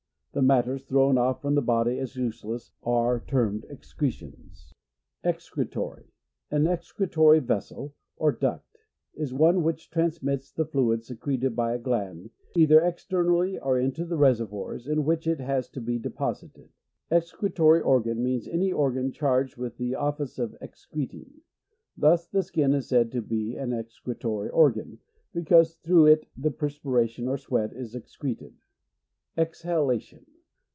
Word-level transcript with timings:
The 0.33 0.41
matters 0.41 0.85
thrown 0.85 1.17
off 1.17 1.41
from 1.41 1.55
the 1.55 1.61
body 1.61 1.99
as 1.99 2.15
useless, 2.15 2.71
are 2.83 3.19
termed 3.19 3.65
excretions. 3.69 4.71
Excretory.— 5.25 6.05
An 6.51 6.67
excretory 6.67 7.39
vessel, 7.41 7.95
or 8.15 8.31
duct, 8.31 8.77
is 9.13 9.33
one 9.33 9.61
which 9.61 9.89
transmits 9.91 10.49
the 10.49 10.63
fluid 10.63 11.03
secreted 11.03 11.53
by 11.53 11.73
a 11.73 11.77
gland, 11.77 12.29
tither 12.55 12.81
ex 12.81 13.05
ternally 13.05 13.59
or 13.61 13.77
into 13.77 14.05
the 14.05 14.15
reservoirs, 14.15 14.87
in 14.87 15.03
which 15.03 15.27
it 15.27 15.41
has 15.41 15.67
to 15.71 15.81
be 15.81 15.99
deposited. 15.99 16.69
Ex 17.11 17.33
cretory 17.33 17.81
organ 17.81 18.23
means 18.23 18.47
any 18.47 18.71
organ 18.71 19.11
charged 19.11 19.57
with 19.57 19.75
the 19.75 19.95
office 19.95 20.39
of 20.39 20.55
excre 20.61 21.09
ting: 21.11 21.41
thus, 21.97 22.25
the 22.25 22.41
skin 22.41 22.73
is 22.73 22.87
said 22.87 23.11
to 23.11 23.21
be 23.21 23.57
an 23.57 23.73
excretory 23.73 24.47
organ, 24.51 24.97
because 25.33 25.75
through 25.75 26.05
it 26.05 26.25
the 26.37 26.51
perspiration 26.51 27.27
or 27.27 27.37
sweat 27.37 27.73
is 27.73 27.97
ex 27.97 28.15
creted. 28.15 28.53
Exhalation. 29.37 30.25